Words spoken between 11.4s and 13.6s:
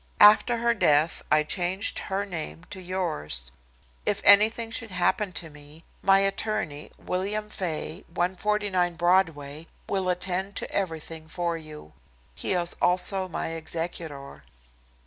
you. He is also my